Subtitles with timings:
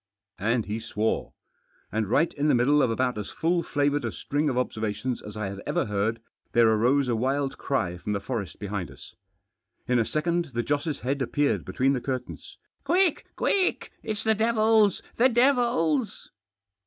[0.39, 1.31] Arid he swore.
[1.91, 5.37] And right in the middle of about as full flavoured a string of observations as
[5.37, 6.19] I had ever heard
[6.53, 9.13] there arose a wild cry from the forest behind us.
[9.87, 13.27] In a second the Joss' head appeared between the curtains." Quick!
[13.35, 13.91] quick!
[14.01, 16.31] It's the devils— the devils